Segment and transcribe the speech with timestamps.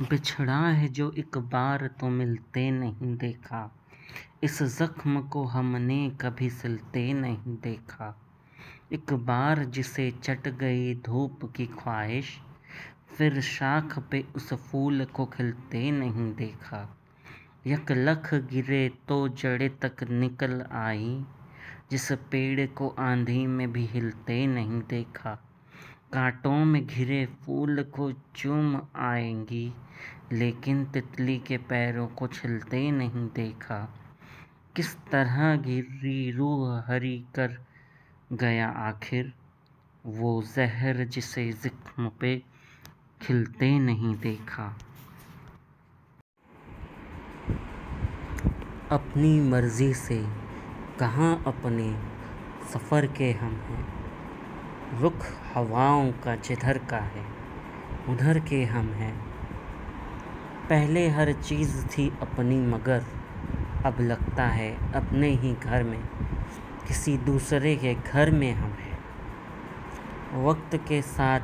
[0.00, 3.78] बिछड़ा है जो एक बार तो मिलते नहीं देखा।
[4.42, 8.20] इस जख्म को हमने कभी सिलते नहीं देखा।
[8.92, 12.40] एक बार जिसे चट गई धूप की ख्वाहिश,
[13.08, 16.98] फिर शाख पे उस फूल को खिलते नहीं देखा।
[17.66, 21.24] यक लख गिरे तो जड़े तक निकल आई,
[21.90, 25.34] जिस पेड़ को आंधी में भी हिलते नहीं देखा।
[26.12, 29.72] कांटों में घिरे फूल को चूम आएँगी
[30.32, 33.98] लेकिन तितली के पैरों को छिलते नहीं देखा।
[34.76, 37.66] किस तरह गिरी रूह हरी कर
[38.32, 39.32] गया आखिर?
[40.06, 42.42] वो जहर जिसे जिक्म पे
[43.22, 44.78] खिलते नहीं देखा।
[48.90, 50.26] अपनी मर्ज़ी से
[51.00, 52.00] कहाँ अपने
[52.72, 53.96] सफ़र के हम हैं?
[55.00, 57.26] रुख हवाओं का जिधर का है,
[58.08, 59.35] उधर के हम हैं।
[60.68, 63.04] पहले हर चीज़ थी अपनी, मगर
[63.86, 66.00] अब लगता है अपने ही घर में
[66.88, 68.98] किसी दूसरे के घर में हम हैं।
[70.44, 71.40] वक्त के साथ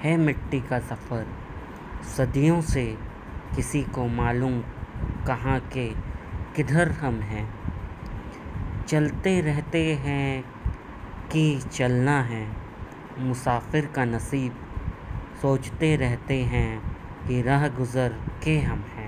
[0.00, 1.26] है मिट्टी का सफ़र।
[2.16, 2.98] सदियों से
[3.56, 4.60] किसी को मालूम
[5.26, 5.88] कहाँ के
[6.56, 7.54] किधर हम हैं।
[8.88, 10.44] चलते रहते हैं
[11.32, 12.56] कि चलना है।
[13.18, 14.56] मुसाफिर का नसीब
[15.42, 16.89] सोचते रहते हैं
[17.26, 18.99] कि राह गुज़र के हम हैं।